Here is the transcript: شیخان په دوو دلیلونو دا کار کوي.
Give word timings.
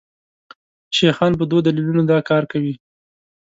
شیخان 0.97 1.31
په 1.39 1.43
دوو 1.49 1.65
دلیلونو 1.67 2.03
دا 2.11 2.19
کار 2.29 2.43
کوي. 2.51 2.73